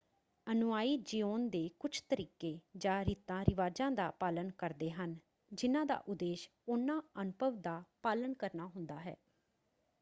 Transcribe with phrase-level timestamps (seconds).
[0.47, 2.57] ਅਨੁਯਾਈ ਜਿਓਣ ਦੇ ਕੁਝ ਤਰੀਕੇ
[2.77, 5.15] ਜਾਂ ਰੀਤਾਂ-ਰਿਵਾਜਾਂ ਦਾ ਪਾਲਣ ਕਰਦੇ ਹਨ
[5.51, 9.15] ਜਿਹਨਾਂ ਦਾ ਉਦੇਸ਼ ਉਨ੍ਹਾਂ ਅਨੁਭਵ ਦਾ ਪਾਲਣ ਕਰਨਾ ਹੁੰਦਾ ਹੈ।